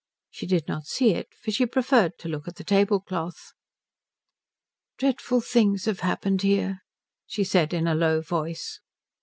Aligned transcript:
She 0.31 0.47
did 0.47 0.67
not 0.67 0.87
see 0.87 1.11
it, 1.11 1.27
for 1.43 1.51
she 1.51 1.67
preferred 1.67 2.17
to 2.17 2.27
look 2.27 2.47
at 2.47 2.55
the 2.55 2.63
table 2.63 2.99
cloth. 2.99 3.53
"Dreadful 4.97 5.41
things 5.41 5.85
have 5.85 5.99
happened 5.99 6.41
here," 6.41 6.79
she 7.27 7.43
said 7.43 7.71
in 7.71 7.85
a 7.85 7.93
low 7.93 8.21
voice. 8.21 8.79